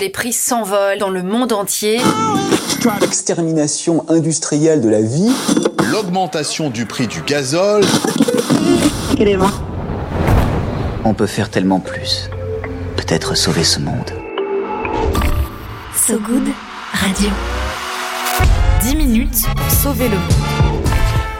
[0.00, 2.00] Les prix s'envolent dans le monde entier.
[3.00, 5.32] L'extermination industrielle de la vie.
[5.90, 7.84] L'augmentation du prix du gazole.
[11.04, 12.28] On peut faire tellement plus.
[12.96, 14.10] Peut-être sauver ce monde.
[15.94, 16.48] So Good
[16.92, 17.28] Radio.
[18.82, 20.61] 10 minutes pour sauver le monde.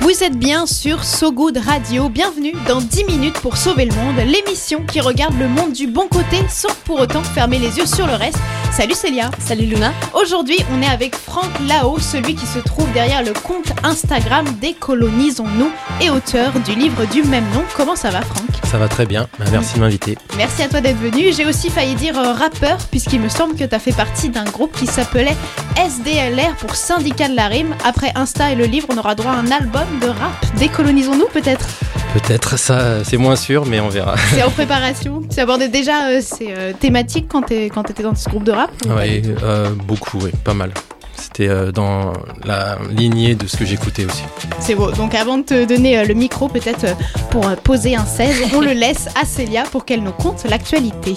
[0.03, 2.09] Vous êtes bien sur So Good Radio.
[2.09, 6.09] Bienvenue dans 10 minutes pour sauver le monde, l'émission qui regarde le monde du bon
[6.09, 8.41] côté sans pour autant fermer les yeux sur le reste.
[8.73, 9.31] Salut Célia.
[9.39, 9.93] Salut Luna.
[10.15, 15.71] Aujourd'hui, on est avec Franck Lao, celui qui se trouve derrière le compte Instagram Décolonisons-nous
[16.01, 17.63] et auteur du livre du même nom.
[17.77, 18.49] Comment ça va Franck?
[18.65, 19.29] Ça va très bien.
[19.39, 20.17] Bah, merci de m'inviter.
[20.39, 21.35] Merci à toi d'être venu.
[21.35, 24.45] J'ai aussi failli dire euh, rappeur puisqu'il me semble que tu as fait partie d'un
[24.45, 25.37] groupe qui s'appelait
[25.77, 27.77] SDLR pour Syndicat de la Rime.
[27.85, 30.47] Après Insta et le livre, on aura droit à un album de rap.
[30.59, 31.69] Décolonisons-nous peut-être?
[32.13, 34.17] Peut-être, ça c'est moins sûr, mais on verra.
[34.35, 38.29] C'est en préparation Tu abordais déjà euh, ces euh, thématiques quand tu étais dans ce
[38.29, 40.73] groupe de rap Oui, euh, beaucoup, oui, pas mal.
[41.17, 42.13] C'était euh, dans
[42.45, 44.25] la lignée de ce que j'écoutais aussi.
[44.61, 44.91] C'est beau.
[44.91, 46.95] Donc avant de te donner euh, le micro, peut-être euh,
[47.31, 51.15] pour euh, poser un 16, on le laisse à Célia pour qu'elle nous conte l'actualité.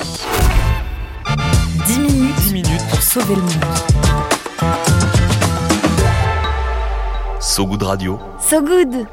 [1.87, 3.51] 10 minutes, 10 minutes pour sauver le monde.
[7.41, 8.19] So Good Radio.
[8.39, 9.07] So Good.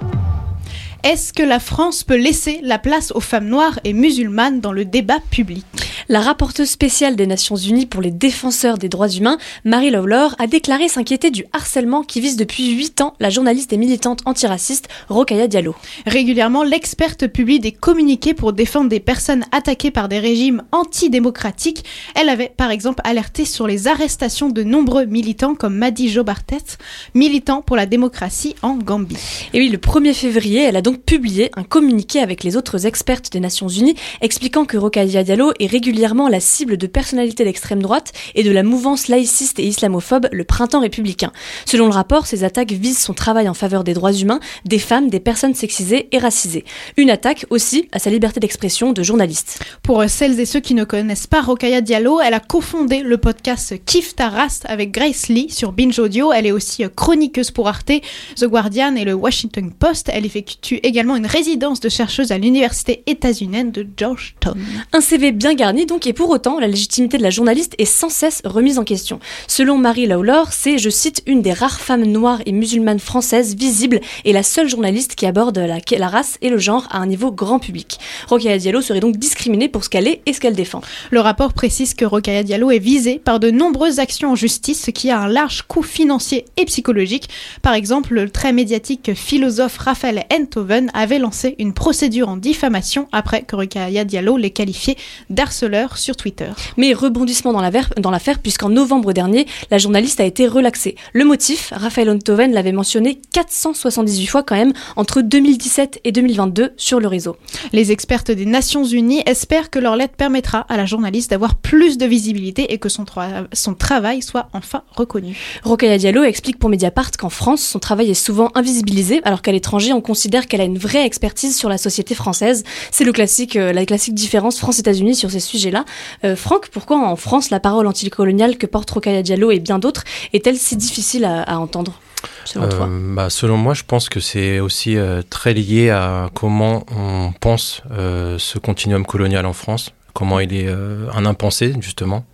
[1.04, 4.84] Est-ce que la France peut laisser la place aux femmes noires et musulmanes dans le
[4.84, 5.66] débat public?
[6.12, 10.46] La rapporteuse spéciale des Nations Unies pour les défenseurs des droits humains, Marie Lawlor, a
[10.46, 15.46] déclaré s'inquiéter du harcèlement qui vise depuis 8 ans la journaliste et militante antiraciste Rokhaya
[15.46, 15.74] Diallo.
[16.04, 21.82] Régulièrement, l'experte publie des communiqués pour défendre des personnes attaquées par des régimes antidémocratiques.
[22.14, 26.76] Elle avait par exemple alerté sur les arrestations de nombreux militants comme Madi Jobartet,
[27.14, 29.16] militant pour la démocratie en Gambie.
[29.54, 33.32] Et oui, le 1er février, elle a donc publié un communiqué avec les autres expertes
[33.32, 38.12] des Nations Unies expliquant que Rokhaya Diallo est régulièrement la cible de personnalités d'extrême droite
[38.34, 41.32] et de la mouvance laïciste et islamophobe Le Printemps républicain.
[41.64, 45.08] Selon le rapport, ces attaques visent son travail en faveur des droits humains, des femmes,
[45.08, 46.64] des personnes sexisées et racisées.
[46.96, 49.62] Une attaque aussi à sa liberté d'expression de journaliste.
[49.82, 53.74] Pour celles et ceux qui ne connaissent pas Rokhaya Diallo, elle a cofondé le podcast
[53.86, 56.32] Kif ta race avec Grace Lee sur Binge Audio.
[56.32, 57.92] Elle est aussi chroniqueuse pour Arte,
[58.36, 60.10] The Guardian et le Washington Post.
[60.12, 64.58] Elle effectue également une résidence de chercheuse à l'université états-unienne de Georgetown.
[64.92, 68.08] Un CV bien garni donc et pour autant la légitimité de la journaliste est sans
[68.08, 69.20] cesse remise en question.
[69.46, 74.00] Selon Marie Lawlor, c'est, je cite, une des rares femmes noires et musulmanes françaises visibles
[74.24, 77.58] et la seule journaliste qui aborde la, race et le genre à un niveau grand
[77.58, 77.98] public.
[78.28, 80.80] Rokhaya Diallo serait donc discriminée pour ce qu'elle est et ce qu'elle défend.
[81.10, 84.90] Le rapport précise que Rokhaya Diallo est visée par de nombreuses actions en justice, ce
[84.90, 87.28] qui a un large coût financier et psychologique.
[87.62, 93.42] Par exemple, le très médiatique philosophe Raphaël Enthoven avait lancé une procédure en diffamation après
[93.42, 94.96] que Rokhaya Diallo l'ait qualifié
[95.30, 96.48] d'harceleur sur Twitter.
[96.76, 100.96] Mais rebondissement dans l'affaire, puisqu'en novembre dernier, la journaliste a été relaxée.
[101.12, 107.00] Le motif, Raphaël Enthoven l'avait mentionné 478 fois quand même entre 2017 et 2022 sur
[107.00, 107.36] le réseau.
[107.72, 111.98] Les expertes des Nations Unies espèrent que leur lettre permettra à la journaliste d'avoir plus
[111.98, 115.36] de visibilité et que son, tra- son travail soit enfin reconnu.
[115.64, 119.92] Rokhaya Diallo explique pour Mediapart qu'en France, son travail est souvent invisibilisé, alors qu'à l'étranger,
[119.92, 122.64] on considère qu'elle a une vraie expertise sur la société française.
[122.90, 125.84] C'est le classique, euh, la classique différence France-États-Unis sur ces sujets-là.
[126.24, 130.04] Euh, Franck, pourquoi en France la parole anticoloniale que porte Rokhaya Diallo et bien d'autres
[130.32, 132.00] est-elle si difficile à, à entendre
[132.44, 136.30] selon toi Euh, bah, selon moi, je pense que c'est aussi euh, très lié à
[136.34, 139.92] comment on pense euh, ce continuum colonial en France.
[140.14, 142.24] Comment il est euh, un impensé justement,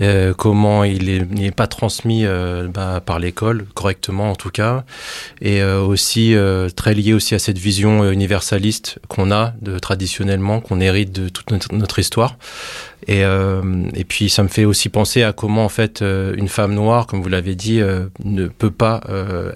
[0.00, 4.50] Euh, comment il est- il n'est pas transmis euh, bah, par l'école correctement en tout
[4.50, 4.84] cas,
[5.40, 6.34] et aussi
[6.76, 11.50] très lié aussi à cette vision universaliste qu'on a de traditionnellement, qu'on hérite de toute
[11.72, 12.36] notre histoire.
[13.06, 13.62] Et, euh,
[13.94, 17.06] et puis ça me fait aussi penser à comment en fait euh, une femme noire,
[17.06, 19.02] comme vous l'avez dit, euh, ne peut pas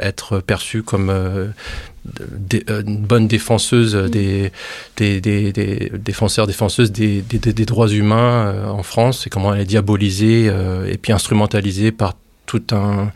[0.00, 4.53] être perçue comme une bonne défenseuse des,
[4.97, 7.22] des, des, des défenseurs, défenseuses des,
[7.64, 12.14] droits humains en France, et comment elle est diabolisée et puis instrumentalisée par
[12.46, 13.11] tout un,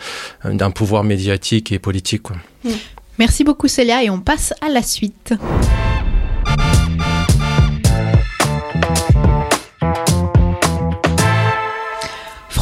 [0.45, 2.23] un pouvoir médiatique et politique.
[2.23, 2.37] Quoi.
[3.19, 5.35] Merci beaucoup Célia et on passe à la suite.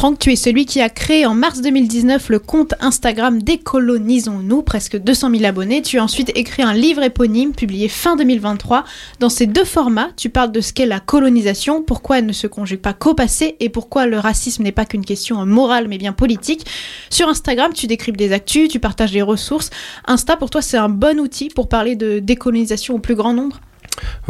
[0.01, 4.97] Franck, tu es celui qui a créé en mars 2019 le compte Instagram Décolonisons-nous, presque
[4.97, 5.83] 200 000 abonnés.
[5.83, 8.83] Tu as ensuite écrit un livre éponyme publié fin 2023.
[9.19, 12.47] Dans ces deux formats, tu parles de ce qu'est la colonisation, pourquoi elle ne se
[12.47, 16.13] conjugue pas qu'au passé et pourquoi le racisme n'est pas qu'une question morale mais bien
[16.13, 16.65] politique.
[17.11, 19.69] Sur Instagram, tu décryptes des actus, tu partages des ressources.
[20.07, 23.61] Insta, pour toi, c'est un bon outil pour parler de décolonisation au plus grand nombre?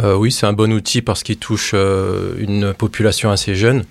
[0.02, 3.84] Euh, oui, c'est un bon outil parce qu'il touche euh, une population assez jeune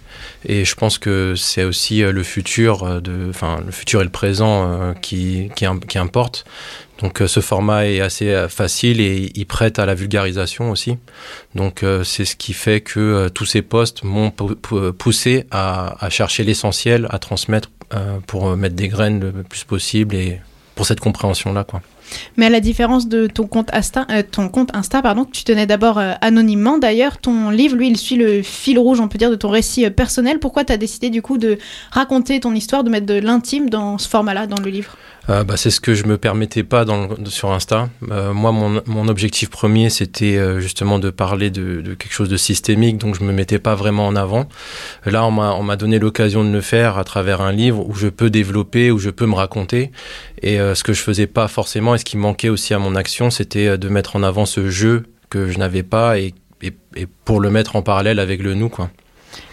[0.45, 2.83] et je pense que c'est aussi euh, le futur,
[3.29, 6.45] enfin le futur et le présent qui, qui, qui, importe.
[7.01, 10.99] Donc ce format est assez facile et il prête à la vulgarisation aussi.
[11.55, 17.07] Donc c'est ce qui fait que tous ces postes m'ont poussé à, à chercher l'essentiel,
[17.11, 17.71] à transmettre
[18.27, 20.41] pour mettre des graines le plus possible et
[20.75, 21.65] pour cette compréhension-là.
[21.65, 21.81] quoi.
[22.37, 25.67] Mais à la différence de ton compte Insta, euh, ton compte Insta pardon, tu tenais
[25.67, 29.31] d'abord euh, anonymement, d'ailleurs, ton livre, lui, il suit le fil rouge, on peut dire,
[29.31, 30.39] de ton récit euh, personnel.
[30.39, 31.59] Pourquoi tu as décidé du coup de
[31.91, 34.97] raconter ton histoire, de mettre de l'intime dans ce format-là, dans le livre?
[35.31, 37.89] Euh, bah, c'est ce que je me permettais pas dans, sur Insta.
[38.11, 42.99] Euh, moi, mon, objectif premier, c'était euh, justement de parler de, quelque chose de systémique,
[42.99, 44.49] donc je me mettais pas vraiment en avant.
[45.07, 48.29] Là, on m'a donné l'occasion de le faire à travers un livre où je peux
[48.29, 49.93] développer, où je peux me raconter.
[50.43, 53.31] Et ce que je faisais pas forcément, et ce qui manquait aussi à mon action,
[53.31, 56.35] c'était de mettre en avant ce jeu que je n'avais pas et,
[57.25, 58.71] pour le mettre en parallèle avec le nous.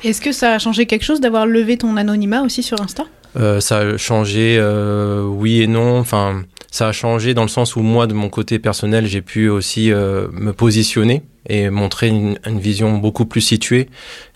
[0.03, 3.05] Est-ce que ça a changé quelque chose d'avoir levé ton anonymat aussi sur Insta?
[3.37, 5.99] Euh, ça a changé, euh, oui et non.
[5.99, 9.49] Enfin, ça a changé dans le sens où moi, de mon côté personnel, j'ai pu
[9.49, 13.89] aussi euh, me positionner et montrer une, vision beaucoup plus située,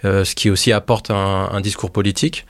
[0.06, 2.46] euh, ce qui aussi apporte un, discours politique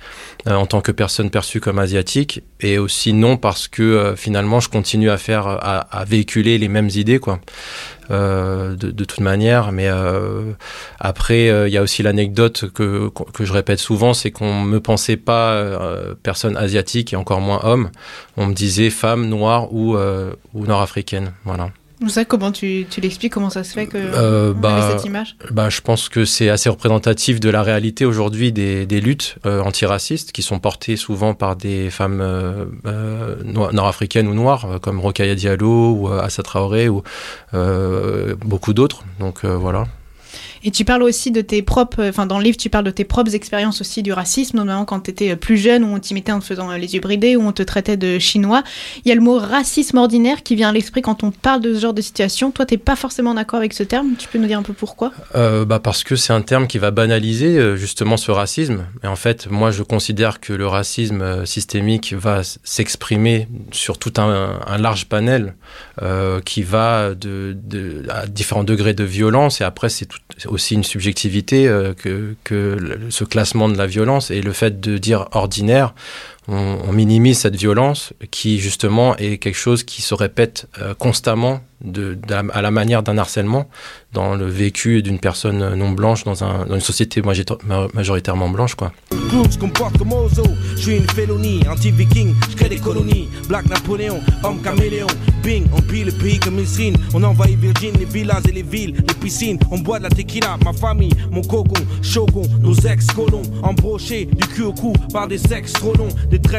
[0.48, 4.60] euh, en tant que personne perçue comme asiatique, et aussi non parce que euh, finalement
[4.60, 7.40] je continue à faire, à, véhiculer les mêmes idées, quoi,
[8.10, 9.72] de, de, toute manière.
[9.72, 9.90] Mais
[11.00, 15.18] après, il y a aussi l'anecdote que, que je répète souvent, c'est qu'on me pensait
[15.18, 15.74] pas
[16.22, 17.90] personne asiatique et encore moins homme.
[18.38, 21.72] On me disait femme, noire ou, ou nord-africaine, voilà.
[22.08, 25.36] Ça, comment tu, tu l'expliques Comment ça se fait que euh, bah, cette image?
[25.52, 29.62] bah, Je pense que c'est assez représentatif de la réalité aujourd'hui des, des, luttes euh,
[29.62, 35.36] antiracistes qui sont portées souvent par des femmes euh, euh nord-africaines ou noires, comme Rokhaya
[35.36, 37.04] Diallo ou Assa Traoré ou
[38.44, 39.04] beaucoup d'autres.
[39.20, 39.86] Donc voilà.
[40.64, 43.04] Et tu parles aussi de tes propres, enfin dans le livre, tu parles de tes
[43.04, 46.40] propres expériences aussi du racisme, notamment quand tu étais plus jeune, où on t'imitait en
[46.40, 48.64] te faisant les yeux bridés, où on te traitait de chinois.
[49.06, 51.74] Il y a le mot racisme ordinaire qui vient à l'esprit quand on parle de
[51.74, 52.52] ce genre de situation.
[52.52, 54.14] Toi, t'es pas forcément d'accord avec ce terme.
[54.18, 55.12] Tu peux nous dire un peu pourquoi?
[55.36, 58.86] Euh, bah Parce que c'est un terme qui va banaliser euh, justement ce racisme.
[59.04, 64.14] Et en fait, moi, je considère que le racisme euh, systémique va s'exprimer sur tout
[64.18, 65.56] un, large panel
[66.02, 67.56] euh, qui va de,
[68.10, 69.62] à différents degrés de violence.
[69.62, 70.08] Et après, c'est
[70.52, 74.98] aussi une subjectivité euh, que, que ce classement de la violence et le fait de
[74.98, 75.94] dire ordinaire,
[76.48, 81.62] on, minimise cette violence qui justement est quelque chose qui se répète euh, constamment
[82.54, 83.68] à la manière d'un harcèlement
[84.14, 87.22] dans le vécu d'une personne non blanche dans, un, dans une société
[87.94, 88.92] majoritairement blanche quoi.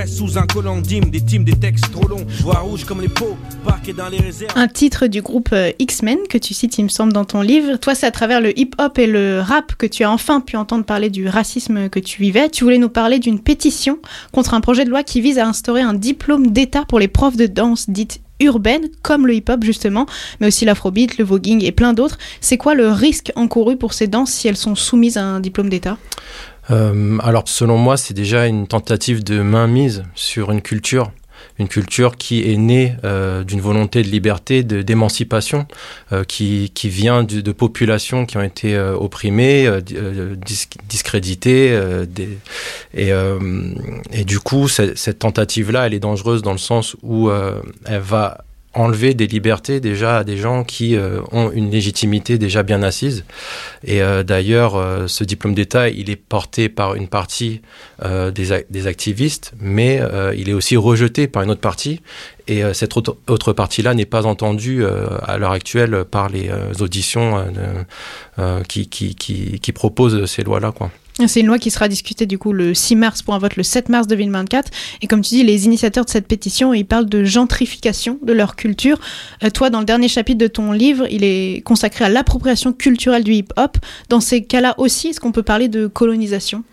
[0.07, 2.27] Sous un collant des des textes trop longs,
[2.87, 4.53] comme les peaux, parqués dans les réserves.
[4.57, 7.77] Un titre du groupe euh, X-Men que tu cites, il me semble, dans ton livre.
[7.77, 10.85] Toi, c'est à travers le hip-hop et le rap que tu as enfin pu entendre
[10.85, 12.49] parler du racisme que tu vivais.
[12.49, 13.99] Tu voulais nous parler d'une pétition
[14.33, 17.37] contre un projet de loi qui vise à instaurer un diplôme d'État pour les profs
[17.37, 20.07] de danse dites urbaines, comme le hip-hop justement,
[20.41, 22.19] mais aussi l'afrobeat, le voguing et plein d'autres.
[22.41, 25.69] C'est quoi le risque encouru pour ces danses si elles sont soumises à un diplôme
[25.69, 25.97] d'État?
[26.71, 31.11] Euh, alors selon moi, c'est déjà une tentative de mainmise sur une culture
[31.59, 35.67] une culture qui est née euh, d'une volonté de liberté, d'émancipation,
[36.13, 40.69] euh, qui, qui vient de, de populations qui ont été euh, opprimées, euh, euh dis,
[40.89, 41.73] discréditées.
[41.73, 42.39] Euh, des,
[42.95, 43.11] et,
[44.13, 49.15] et du coup, cette tentative-là, elle est dangereuse dans le sens où elle va enlever
[49.15, 53.25] des libertés déjà à des gens qui euh, ont une légitimité déjà bien assise.
[53.85, 57.61] Et euh, d'ailleurs, euh, ce diplôme d'État, il est porté par une partie
[58.05, 62.01] euh, des, des activistes, mais euh, il est aussi rejeté par une autre partie.
[62.49, 64.85] Et euh, cette autre, autre partie-là n'est pas entendue
[65.23, 66.51] à l'heure actuelle par les
[66.81, 67.45] auditions
[68.69, 70.73] qui, qui, qui, qui proposent ces lois-là.
[70.73, 70.91] quoi.
[71.27, 73.63] C'est une loi qui sera discutée du coup le 6 mars pour un vote le
[73.63, 74.71] 7 mars 2024.
[75.03, 78.57] Et comme tu dis, les initiateurs de cette pétition, ils parlent de gentrification de leur
[78.57, 78.99] culture.
[79.45, 83.25] Euh, toi, dans le dernier chapitre de ton livre, il est consacré à l'appropriation culturelle
[83.25, 83.77] du hip-hop.
[84.09, 86.65] Dans ces cas-là aussi, est-ce qu'on peut parler de colonisation?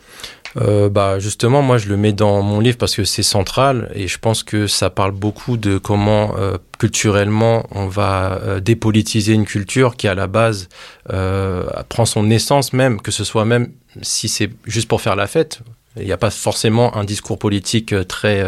[0.57, 4.07] Euh, bah justement moi je le mets dans mon livre parce que c'est central et
[4.07, 9.45] je pense que ça parle beaucoup de comment euh, culturellement on va euh, dépolitiser une
[9.45, 10.69] culture qui à la base
[11.11, 15.27] euh, prend son essence même que ce soit même si c'est juste pour faire la
[15.27, 15.59] fête
[15.97, 18.43] Il n'y a pas forcément un discours politique euh, très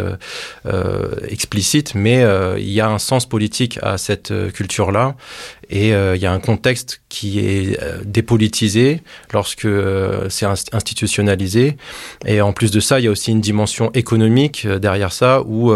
[1.27, 2.23] explicite, mais
[2.57, 5.15] il y a un sens politique à cette culture-là.
[5.71, 9.01] Et euh, il y a un contexte qui est euh, dépolitisé
[9.31, 11.77] lorsque euh, c'est inst- institutionnalisé.
[12.25, 15.73] Et en plus de ça, il y a aussi une dimension économique derrière ça où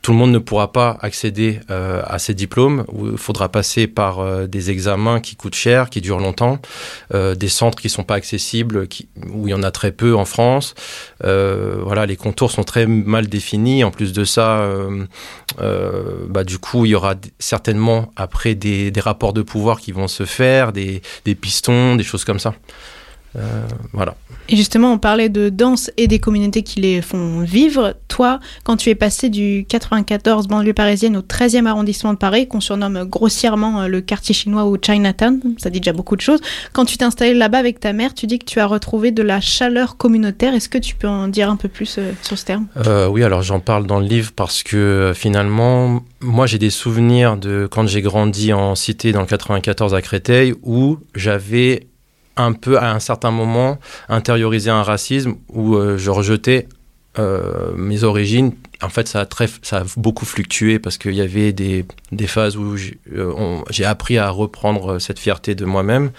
[0.00, 4.70] tout le monde ne pourra pas accéder à ces diplômes, il faudra passer par des
[4.70, 6.60] examens qui coûtent cher, qui durent longtemps,
[7.12, 10.24] des centres qui sont pas accessibles, qui, où il y en a très peu en
[10.24, 10.74] France.
[11.20, 13.84] Voilà, les contours sont très mal définis.
[13.84, 14.66] En plus de ça,
[15.58, 20.06] bah, du coup, il y aura certainement après des, des rapports de pouvoir qui vont
[20.06, 22.54] se faire, des, des pistons, des choses comme ça.
[23.36, 24.14] Euh, voilà.
[24.48, 27.96] Et justement, on parlait de danse et des communautés qui les font vivre.
[28.64, 33.04] Quand tu es passé du 94 banlieue parisienne au 13e arrondissement de Paris, qu'on surnomme
[33.04, 36.40] grossièrement euh, le quartier chinois ou Chinatown, ça dit déjà beaucoup de choses,
[36.72, 39.22] quand tu t'es installé là-bas avec ta mère, tu dis que tu as retrouvé de
[39.22, 40.54] la chaleur communautaire.
[40.54, 42.66] Est-ce que tu peux en dire un peu plus euh, sur ce terme?
[42.86, 47.36] Euh, oui, alors j'en parle dans le livre parce que finalement, moi j'ai des souvenirs
[47.36, 51.86] de quand j'ai grandi en cité dans le 94 à Créteil où j'avais
[52.36, 56.68] un peu à un certain moment intériorisé un racisme où je rejetais
[57.18, 58.52] euh, mes origines.
[58.82, 62.26] En fait, ça a, très, ça a beaucoup fluctué parce qu'il y avait des, des
[62.26, 66.10] phases où j'ai euh, appris à reprendre cette fierté de moi-même.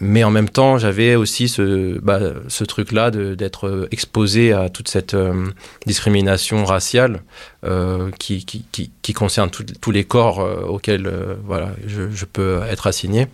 [0.00, 4.88] Mais en même temps, j'avais aussi ce, bah, ce truc-là d'être euh, exposé à toute
[4.88, 5.46] cette euh,
[5.86, 7.22] discrimination raciale
[7.64, 11.10] euh, qui, qui, qui, qui concerne tous les corps euh, auxquels
[11.46, 13.28] voilà, je, je peux être assigné.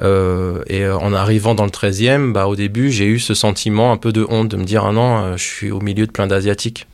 [0.00, 4.12] Et en arrivant dans le 13e, bah, au début, j'ai eu ce sentiment un peu
[4.12, 6.86] de honte de me dire Ah non, je suis au milieu de plein d'Asiatiques.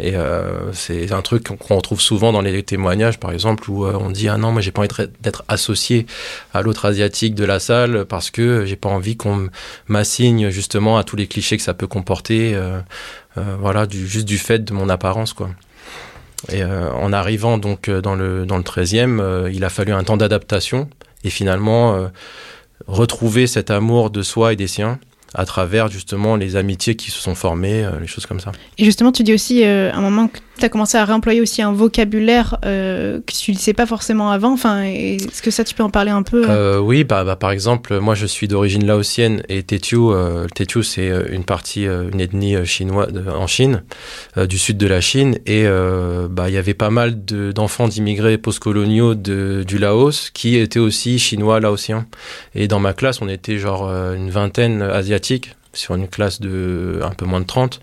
[0.00, 3.98] Et euh, c'est un truc qu'on- retrouve souvent dans les témoignages, par exemple, où euh,
[4.00, 4.88] on dit ah non, moi j'ai pas envie
[5.20, 6.06] d'être- associé
[6.54, 9.48] à l'autre asiatique de la salle parce que j'ai pas envie qu'on
[9.88, 12.78] m'assigne justement à tous les clichés que ça peut comporter, euh,
[13.38, 15.50] euh, voilà, du, juste du fait de mon apparence, quoi.
[16.52, 20.04] Et euh, en arrivant donc dans le dans le 13e, euh, il a fallu un
[20.04, 20.88] temps d'adaptation
[21.24, 22.08] et finalement
[22.86, 25.00] retrouver cet amour de soi et des siens
[25.34, 28.52] à travers justement les amitiés qui se sont formées, euh, les choses comme ça.
[28.78, 31.40] Et justement, tu dis aussi euh, à un moment que tu as commencé à réemployer
[31.40, 34.52] aussi un vocabulaire euh, que tu ne sais pas forcément avant.
[34.52, 37.50] Enfin, est-ce que ça, tu peux en parler un peu Euh, oui, bah, bah, par
[37.50, 40.46] exemple, moi je suis d'origine laotienne et Tétiou, euh,
[40.82, 43.82] c'est euh, une partie, euh, une ethnie euh, chinoise en Chine,
[44.36, 47.52] euh, du sud de la Chine, et euh, bah, il y avait pas mal de-
[47.52, 52.06] d'enfants d'immigrés postcoloniaux de, du Laos qui étaient aussi chinois laotiens.
[52.54, 57.00] Et dans ma classe, on était genre euh, une vingtaine asiatiques sur une classe de
[57.02, 57.80] un peu moins de 30.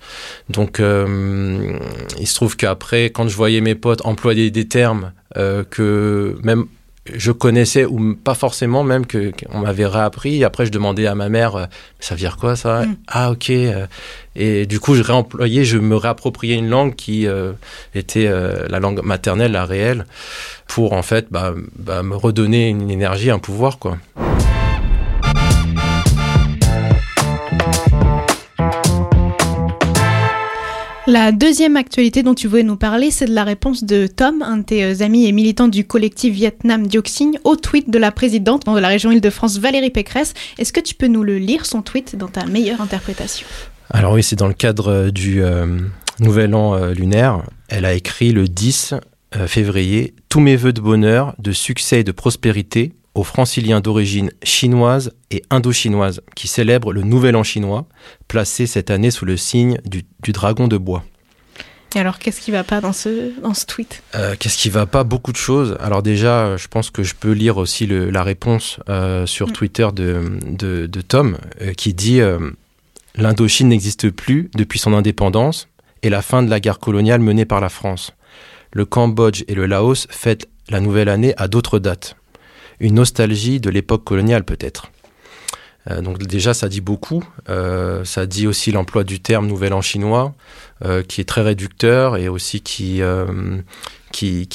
[0.49, 1.77] Donc euh,
[2.19, 6.65] il se trouve qu'après, quand je voyais mes potes employer des termes euh, que même
[7.13, 10.43] je connaissais ou pas forcément même que qu'on m'avait réappris.
[10.43, 11.65] Après, je demandais à ma mère, euh,
[11.99, 12.95] ça veut dire quoi ça Mm?
[13.07, 13.51] Ah ok.
[14.35, 17.53] Et du coup, je réemployais, je me réappropriais une langue qui euh,
[17.93, 20.05] était euh, la langue maternelle, la réelle,
[20.67, 23.97] pour en fait bah, bah, me redonner une énergie, un pouvoir quoi.
[31.15, 34.57] La deuxième actualité dont tu voulais nous parler, c'est de la réponse de Tom, un
[34.57, 38.65] de tes euh, amis et militant du collectif Vietnam Dioxine, au tweet de la présidente
[38.65, 40.33] de la région Île-de-France, Valérie Pécresse.
[40.57, 43.47] Est-ce que tu peux nous le lire, son tweet, dans ta meilleure interprétation?
[43.91, 45.79] Alors oui, c'est dans le cadre euh, du euh,
[46.19, 47.43] Nouvel An lunaire.
[47.69, 48.95] Elle a écrit le 10
[49.37, 54.29] euh, février Tous mes voeux de bonheur, de succès et de prospérité aux franciliens d'origine
[54.43, 57.85] chinoise et indo-chinoise qui célèbrent le Nouvel An chinois,
[58.27, 61.03] placé cette année sous le signe du, du dragon de bois.
[61.95, 64.03] Et alors, qu'est-ce qui va pas dans ce, dans ce tweet?
[64.15, 65.77] Euh, Qu'est-ce qui va pas Beaucoup de choses?
[65.79, 69.47] Alors déjà, euh, je pense que je peux lire aussi le- la réponse euh, sur
[69.47, 69.51] Mm.
[69.53, 72.19] Twitter de, de, de Tom euh, qui dit
[73.15, 75.69] L'Indochine n'existe plus depuis son indépendance
[76.03, 78.11] et la fin de la guerre coloniale menée par la France.
[78.73, 82.17] Le Cambodge et le Laos fêtent la nouvelle année à d'autres dates.
[82.79, 84.91] Une nostalgie de l'époque coloniale peut-être.
[85.91, 87.23] Euh, donc déjà, ça dit beaucoup.
[87.49, 90.33] Euh, ça dit aussi l'emploi du terme Nouvel An chinois,
[90.83, 93.01] euh, qui est très réducteur et aussi qui,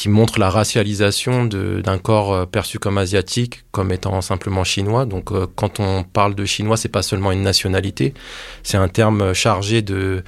[0.06, 5.04] montre la racialisation d'un corps perçu comme asiatique, comme étant simplement chinois.
[5.06, 8.14] Donc quand on parle de chinois, c'est pas seulement une nationalité,
[8.62, 10.22] c'est un terme chargé de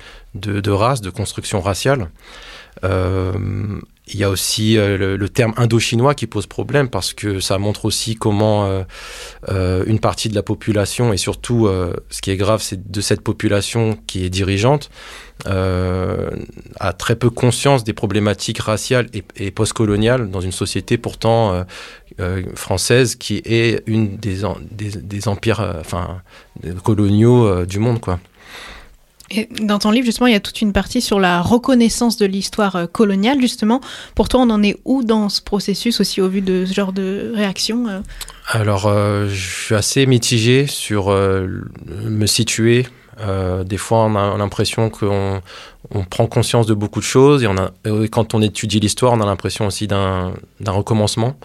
[0.71, 2.11] race, de construction raciale.
[4.15, 7.59] Il y a aussi euh, le, le terme indo-chinois qui pose problème parce que ça
[7.59, 8.83] montre aussi comment euh,
[9.49, 13.01] euh, une partie de la population et surtout euh, ce qui est grave c'est de
[13.01, 14.91] cette population qui est dirigeante
[15.45, 21.65] a très peu conscience des problématiques raciales et, postcoloniales dans une société pourtant
[22.55, 26.23] française qui est une des, des, des empires enfin
[26.85, 28.21] coloniaux du monde quoi.
[29.61, 32.77] Dans ton livre, justement, il y a toute une partie sur la reconnaissance de l'histoire
[32.77, 33.81] euh, coloniale, justement.
[34.15, 36.93] Pour toi, on en est où dans ce processus aussi au vu de ce genre
[36.93, 38.01] de réaction euh
[38.49, 42.87] Alors, euh, je suis assez mitigé sur me situer.
[43.65, 45.43] Des fois, on a l'impression qu'on
[45.91, 49.67] on prend conscience de beaucoup de choses et, quand on étudie l'histoire, on a l'impression
[49.67, 50.33] aussi d'un
[50.67, 51.37] recommencement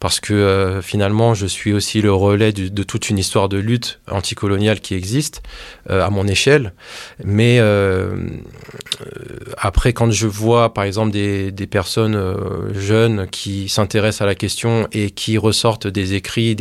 [0.00, 4.00] parce que euh, finalement, je suis aussi le relais de toute une histoire de lutte
[4.10, 5.42] anticoloniale qui existe
[5.90, 6.74] euh, à mon échelle.
[7.24, 8.16] Mais euh,
[9.56, 12.16] après, quand je vois par exemple des, personnes
[12.74, 16.56] jeunes qui s'intéressent à la question et qui ressortent des écrits,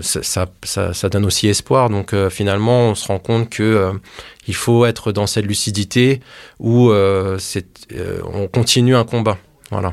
[0.00, 1.90] ça, donne aussi espoir.
[1.90, 3.92] Donc finalement, on se rend compte que
[4.48, 6.20] il faut être dans cette lucidité
[6.58, 7.38] où euh,
[7.92, 9.38] euh, on continue un combat.
[9.70, 9.92] Voilà.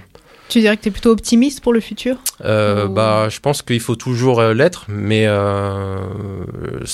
[0.49, 2.17] Tu dirais que tu es plutôt optimiste pour le futur?
[2.43, 5.27] Euh, Ou- bah, Je pense qu'il faut toujours l'être, mais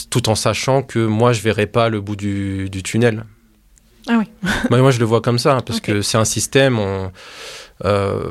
[0.10, 3.26] tout en sachant que moi, je verrai pas le bout du, du tunnel.
[4.08, 4.26] Ah oui.
[4.70, 6.80] moi, moi, je le vois comme ça, parce que c'est un système.
[6.80, 7.12] On,
[7.86, 8.24] euh,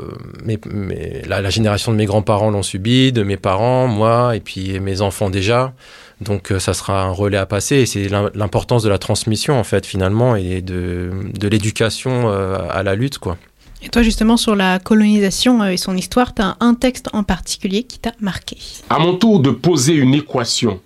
[0.45, 4.41] mais, mais la, la génération de mes grands-parents l'ont subi, de mes parents, moi, et
[4.41, 5.73] puis mes enfants déjà.
[6.21, 9.59] Donc euh, ça sera un relais à passer et c'est l'im- l'importance de la transmission
[9.59, 13.39] en fait finalement et de, de l'éducation euh, à la lutte quoi.
[13.83, 17.23] Et toi, justement, sur la colonisation euh, et son histoire, tu as un texte en
[17.23, 18.59] particulier qui t'a marqué?
[18.91, 20.81] À mon tour de poser une équation.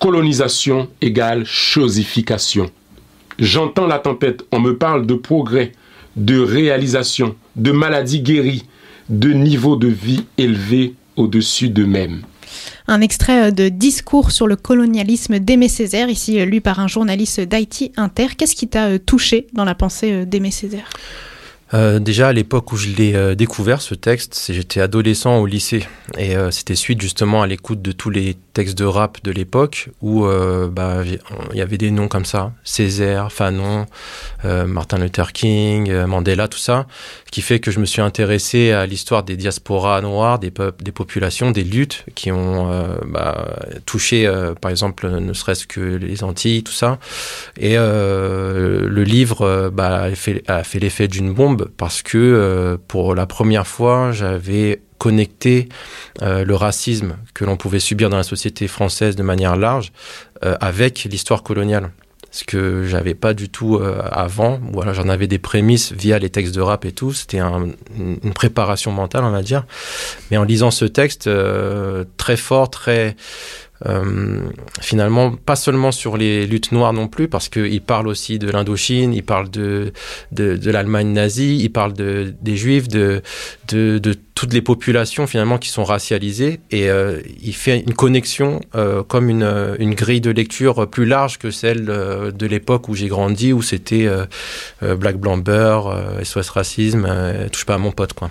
[0.00, 2.70] Colonisation égale chosification.
[3.38, 5.72] J'entends la tempête, on me parle de progrès,
[6.16, 8.64] de réalisation, de maladies guéries,
[9.10, 12.22] de niveau de vie élevé au-dessus d'eux-mêmes.
[12.86, 16.88] Un extrait euh, de Discours sur le colonialisme d'Aimé Césaire, ici euh, lu par un
[16.88, 18.28] journaliste d'Haïti Inter.
[18.36, 20.88] Qu'est-ce qui t'a euh, touché dans la pensée d'Aimé Césaire?
[21.74, 25.86] Euh, déjà à l'époque où je l'ai euh, découvert ce texte, j'étais adolescent au lycée.
[26.16, 29.90] Et euh, c'était suite justement à l'écoute de tous les textes de rap de l'époque
[30.00, 30.26] où
[30.72, 31.02] bah,
[31.52, 33.86] il y avait des noms comme ça, Césaire, Fanon,
[34.42, 36.86] Martin Luther King, Mandela, tout ça,
[37.30, 41.62] qui fait que je me suis intéressé à l'histoire des diasporas noires, des populations, des
[41.62, 42.68] luttes qui ont
[43.06, 43.56] bah,
[43.86, 44.28] touché,
[44.60, 46.98] par exemple, ne serait-ce que les Antilles, tout ça.
[47.60, 50.08] Et le livre bah,
[50.48, 55.68] a fait l'effet d'une bombe parce que euh, pour la première fois, j'avais connecté
[56.22, 59.92] euh, le racisme que l'on pouvait subir dans la société française de manière large
[60.44, 61.90] euh, avec l'histoire coloniale.
[62.30, 66.54] Ce que j'avais pas du tout avant, alors j'en avais des prémices via les textes
[66.54, 67.14] de rap et tout.
[67.14, 67.68] C'était un-
[67.98, 69.64] une préparation mentale, on va dire.
[70.30, 71.28] Mais en lisant ce texte
[72.18, 73.16] très fort, très
[73.86, 74.40] euh,
[74.80, 79.14] finalement pas seulement sur les luttes noires non plus, parce qu'il parle aussi de l'Indochine,
[79.14, 79.92] il parle de,
[80.32, 83.22] de, de l'Allemagne nazie, il parle de, des Juifs, de,
[83.68, 88.60] de, de toutes les populations finalement qui sont racialisées, et euh, il fait une connexion
[88.74, 92.94] euh, comme une, une grille de lecture plus large que celle euh, de l'époque où
[92.94, 94.26] j'ai grandi, où c'était euh,
[94.96, 97.08] Black euh, SOS Racisme,
[97.52, 98.30] touche pas à mon pote quoi.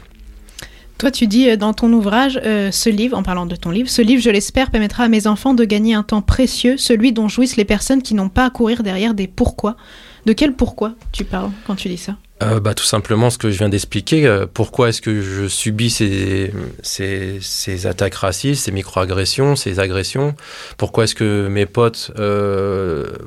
[0.97, 3.89] Toi, tu dis euh, dans ton ouvrage, euh, ce livre, en parlant de ton livre,
[3.89, 7.27] ce livre, je l'espère, permettra à mes enfants de gagner un temps précieux, celui dont
[7.27, 9.77] jouissent les personnes qui n'ont pas à courir derrière des pourquoi.
[10.25, 12.15] De quel pourquoi tu parles quand tu dis ça?
[12.43, 14.45] Euh, bah, tout simplement ce que je viens d'expliquer.
[14.53, 20.35] pourquoi est-ce que je subis ces, ces, attaques racistes, ces microagressions, ces agressions?
[20.77, 22.11] Pourquoi est-ce que mes potes,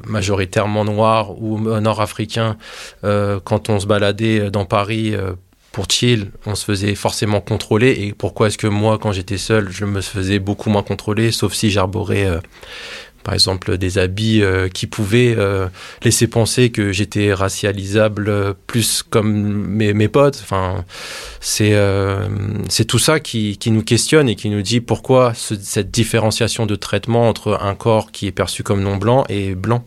[0.07, 2.57] majoritairement noirs ou nord-africains,
[3.03, 5.15] quand on se baladait dans Paris
[5.73, 9.71] pour chill, on se faisait forcément contrôler Et pourquoi est-ce que moi, quand j'étais seul,
[9.71, 12.27] je me faisais beaucoup moins contrôler, sauf si j'arborais...
[12.27, 12.41] euh,
[13.23, 15.69] par exemple, des habits euh, qui pouvaient euh,
[16.03, 19.31] laisser penser que j'étais racialisable plus comme
[19.67, 20.41] mes, potes.
[20.43, 20.87] Enfin,
[21.41, 21.75] c'est
[22.89, 26.77] tout ça qui, qui nous questionne et qui nous dit pourquoi ce- cette différenciation de
[26.77, 29.85] traitement entre un corps qui est perçu comme non blanc et blanc.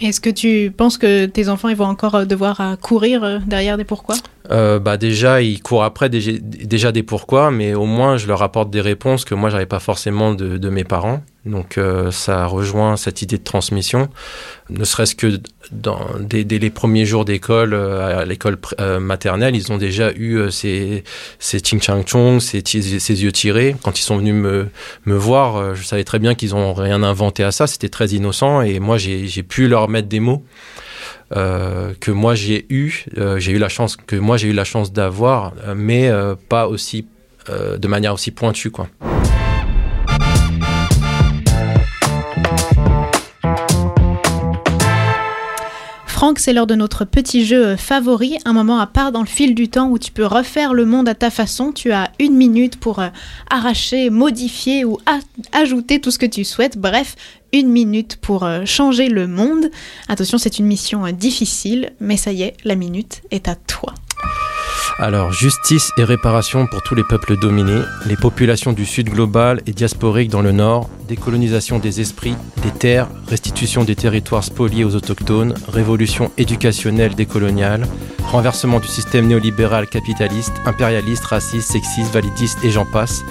[0.00, 3.38] Est-ce que tu penses que tes enfants ils vont encore euh, devoir euh, courir euh,
[3.46, 4.16] derrière des pourquoi?
[4.50, 8.82] Bah déjà, ils courent après déjà, des pourquoi, mais au moins je leur apporte des
[8.82, 11.22] réponses que moi j'avais pas forcément de mes parents.
[11.46, 14.08] Donc euh, ça rejoint cette idée de transmission,
[14.70, 19.76] ne serait-ce que dès, les premiers jours d'école, euh, à l'école euh, maternelle, ils ont
[19.76, 21.04] déjà eu euh, ces,
[21.38, 23.76] ces ching chang chong, ces, ces yeux tirés.
[23.82, 24.68] Quand ils sont venus me,
[25.04, 28.62] me voir, je savais très bien qu'ils ont rien inventé à ça, c'était très innocent
[28.62, 30.44] et moi j'ai pu leur mettre des mots
[31.30, 33.04] que moi j'ai eu,
[33.36, 36.10] j'ai eu la chance que moi j'ai eu la chance d'avoir, mais
[36.48, 37.06] pas aussi
[37.50, 38.88] de manière aussi pointue quoi.
[46.24, 49.26] Franck, c'est l'heure de notre petit jeu euh, favori, un moment à part dans le
[49.26, 51.70] fil du temps où tu peux refaire le monde à ta façon.
[51.70, 53.08] Tu as une minute pour euh,
[53.50, 54.96] arracher, modifier ou
[55.52, 56.78] ajouter tout ce que tu souhaites.
[56.78, 57.14] Bref,
[57.52, 59.70] une minute pour euh, changer le monde.
[60.08, 63.92] Attention, c'est une mission difficile, mais ça y est, la minute est à toi.
[64.98, 69.72] Alors, justice et réparation pour tous les peuples dominés, les populations du sud global et
[69.72, 75.54] diasporiques dans le nord, décolonisation des esprits, des terres, restitution des territoires spoliés aux autochtones,
[75.68, 77.86] révolution éducationnelle décoloniale,
[78.24, 83.22] renversement du système néolibéral capitaliste, impérialiste, raciste, sexiste, validiste et j'en passe,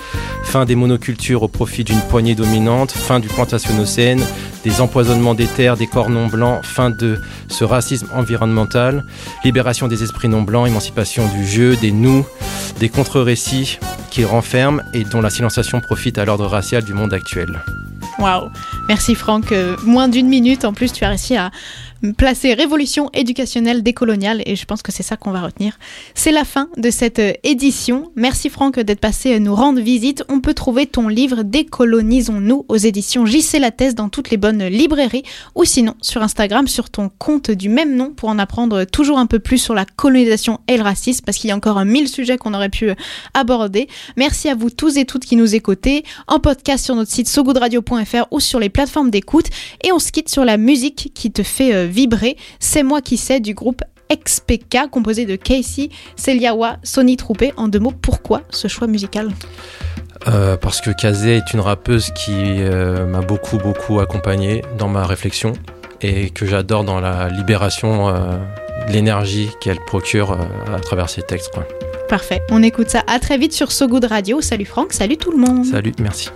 [0.44, 4.24] fin des monocultures au profit d'une poignée dominante, fin du plantationocène,
[4.64, 9.06] des empoisonnements des terres, des corps non blancs, fin de ce racisme environnemental,
[9.44, 12.26] libération des esprits non blancs, émancipation du jeu, des nous,
[12.80, 13.80] des contre-récits
[14.14, 17.64] qui renferment et dont la silenciation profite à l'ordre racial du monde actuel.
[18.20, 18.52] Waouh
[18.88, 19.52] Merci Franck.
[19.52, 21.50] Euh, moins d'une minute, en plus, tu as réussi à
[22.12, 25.80] placer révolution éducationnelle décoloniale et je pense que c'est ça qu'on va retenir.
[26.16, 28.12] C'est la fin de cette euh, édition.
[28.18, 30.24] Merci Franck d'être passé nous rendre visite.
[30.28, 35.24] On peut trouver ton livre Décolonisons-nous aux éditions JC Lattès dans toutes les bonnes librairies
[35.56, 39.26] ou sinon sur Instagram sur ton compte du même nom pour en apprendre toujours un
[39.26, 42.38] peu plus sur la colonisation et le racisme parce qu'il y a encore mille sujets
[42.38, 42.96] qu'on aurait pu euh,
[43.34, 43.88] aborder.
[44.18, 48.26] Merci à vous tous et toutes qui nous écoutez en podcast sur notre site sogoodradio.fr
[48.32, 49.46] ou sur les plateformes d'écoute
[49.84, 52.36] et on se quitte sur la musique qui te fait euh, vibrer.
[52.60, 57.54] C'est moi qui sais du groupe XPK composé de Casey, Celiawa, Sony Troupé.
[57.58, 59.30] En deux mots, pourquoi ce choix musical
[60.28, 65.06] Euh, parce que Kazé est une rappeuse qui euh, m'a beaucoup beaucoup accompagné dans ma
[65.06, 65.52] réflexion
[66.02, 68.38] et que j'adore dans la libération euh,
[68.88, 70.38] l'énergie qu'elle procure
[70.74, 71.52] à travers ses textes.
[71.54, 71.66] Quoi.
[72.08, 73.04] Parfait, on écoute ça.
[73.08, 74.40] À très vite sur So Good Radio.
[74.42, 75.66] Salut Franck, salut tout le monde.
[75.66, 76.30] Salut, merci.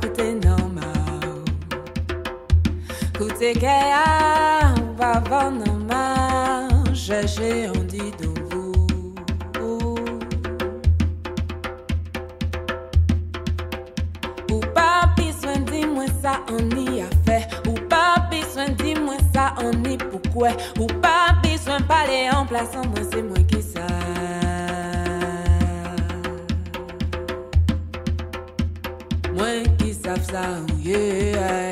[0.00, 1.44] Côté normal.
[3.18, 8.12] Côté Kéa, on va voir normal, chercher on dit
[16.22, 17.48] ça on y a fait.
[17.68, 20.50] Ou pas besoin dis-moi ça on y pourquoi?
[20.78, 23.86] Ou pas besoin parler en plaçant moi c'est moi qui ça
[30.04, 31.71] Moi qui savent ça oh yeah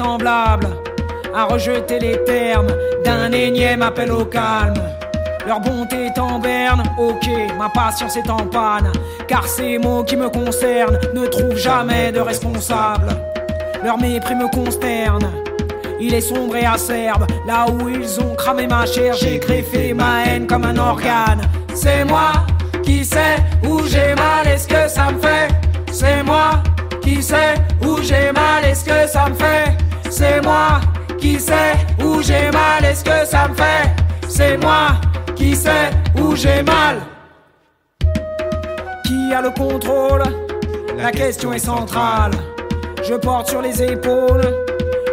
[0.00, 2.68] à rejeter les termes
[3.04, 4.74] d'un énième appel au calme.
[5.46, 8.92] Leur bonté est en berne, ok, ma patience est en panne,
[9.26, 13.08] car ces mots qui me concernent ne trouvent jamais de responsable.
[13.82, 15.30] Leur mépris me consterne.
[16.00, 20.26] Il est sombre et acerbe, là où ils ont cramé ma chair, j'ai greffé ma
[20.26, 21.40] haine comme un organe.
[21.74, 22.32] C'est moi
[22.84, 23.36] qui sais
[23.68, 25.48] où j'ai mal, est-ce que ça me fait
[25.90, 26.62] C'est moi
[27.02, 30.80] qui sais où j'ai mal, est-ce que ça me fait C'est moi
[31.18, 33.90] qui sais où j'ai mal, est-ce que ça me fait
[34.28, 34.92] C'est moi
[35.36, 35.90] qui sais
[36.20, 36.98] où j'ai mal.
[39.04, 40.22] Qui a le contrôle?
[40.96, 42.32] La question est centrale.
[43.02, 44.42] Je porte sur les épaules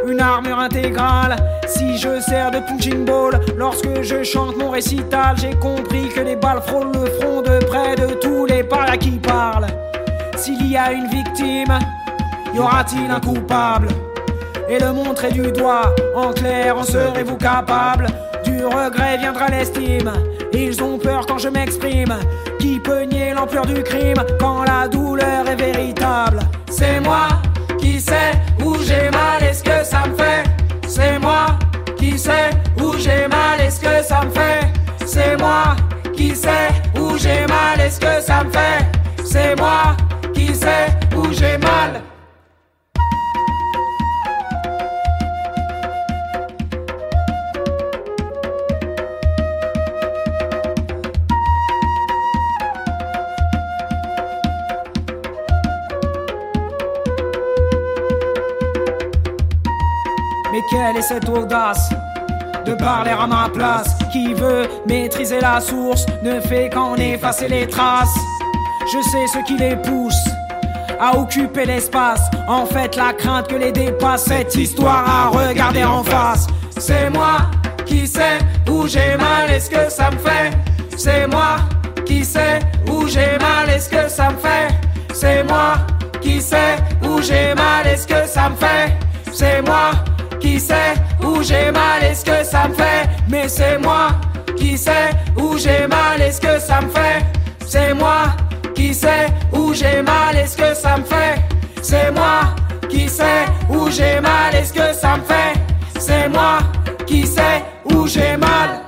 [0.08, 1.36] une armure intégrale.
[1.68, 6.36] Si je sers de punching ball lorsque je chante mon récital, j'ai compris que les
[6.36, 9.68] balles frôlent le front de près de tous les paras qui parlent.
[10.38, 11.80] S'il y a une victime,
[12.54, 13.88] y aura-t-il un coupable?
[14.68, 18.08] Et le montrer du doigt, en clair, en serez-vous capable
[18.44, 20.12] Du regret viendra l'estime.
[20.54, 22.16] Ils ont peur quand je m'exprime.
[22.60, 26.40] Qui peut nier l'ampleur du crime quand la douleur est véritable?
[26.70, 27.28] C'est moi
[27.78, 28.32] qui sais
[28.64, 30.44] où j'ai mal, est-ce que ça me fait
[30.88, 31.46] C'est moi
[31.98, 32.50] qui sais
[32.82, 34.68] où j'ai mal, est-ce que ça me fait
[35.06, 35.76] C'est moi
[36.16, 38.86] qui sais où j'ai mal, est-ce que ça me fait
[39.24, 39.96] C'est moi
[40.34, 42.02] qui sais où j'ai mal.
[60.70, 61.90] Quelle est cette audace
[62.66, 63.96] de parler à ma place?
[64.12, 66.06] Qui veut maîtriser la source?
[66.24, 68.18] Ne fait qu'en effacer les traces.
[68.92, 70.26] Je sais ce qui les pousse
[71.00, 72.22] à occuper l'espace.
[72.48, 76.48] En fait, la crainte que les dépasse cette histoire à regarder en face.
[76.78, 77.38] C'est moi
[77.86, 80.52] qui sais où j'ai mal, est-ce que ça me fait
[80.98, 81.58] C'est moi
[82.06, 82.60] qui sais
[82.92, 84.74] où j'ai mal, est-ce que ça me fait
[85.14, 85.76] C'est moi
[86.22, 88.94] qui sais où j'ai mal, est-ce que ça me fait
[89.32, 89.92] C'est moi
[90.46, 93.10] qui sais où j'ai mal, est-ce que ça me fait.
[93.28, 94.10] Mais c'est moi
[94.56, 97.26] qui sais où j'ai mal, est-ce que ça me fait.
[97.66, 98.28] C'est moi
[98.76, 101.36] qui sais où j'ai mal, est-ce que ça me fait.
[101.82, 102.42] C'est moi
[102.90, 105.54] qui sais où j'ai mal, est-ce que ça me fait.
[106.00, 106.60] C'est moi
[107.08, 108.85] qui sais où j'ai mal.